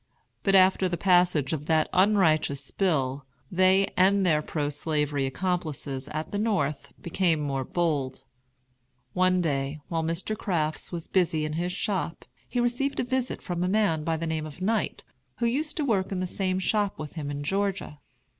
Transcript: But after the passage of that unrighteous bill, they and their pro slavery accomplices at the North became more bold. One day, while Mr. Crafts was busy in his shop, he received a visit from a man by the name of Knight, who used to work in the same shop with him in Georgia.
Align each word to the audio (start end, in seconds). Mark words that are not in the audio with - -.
But 0.41 0.55
after 0.55 0.89
the 0.89 0.97
passage 0.97 1.53
of 1.53 1.67
that 1.67 1.87
unrighteous 1.93 2.71
bill, 2.71 3.23
they 3.51 3.85
and 3.95 4.25
their 4.25 4.41
pro 4.41 4.71
slavery 4.71 5.27
accomplices 5.27 6.07
at 6.07 6.31
the 6.31 6.39
North 6.39 6.91
became 6.99 7.39
more 7.39 7.63
bold. 7.63 8.23
One 9.13 9.41
day, 9.41 9.79
while 9.89 10.01
Mr. 10.01 10.35
Crafts 10.35 10.91
was 10.91 11.05
busy 11.05 11.45
in 11.45 11.53
his 11.53 11.71
shop, 11.71 12.25
he 12.49 12.59
received 12.59 12.99
a 12.99 13.03
visit 13.03 13.43
from 13.43 13.63
a 13.63 13.67
man 13.67 14.03
by 14.03 14.17
the 14.17 14.25
name 14.25 14.47
of 14.47 14.59
Knight, 14.59 15.03
who 15.37 15.45
used 15.45 15.77
to 15.77 15.85
work 15.85 16.11
in 16.11 16.19
the 16.19 16.25
same 16.25 16.57
shop 16.57 16.97
with 16.97 17.13
him 17.13 17.29
in 17.29 17.43
Georgia. 17.43 17.99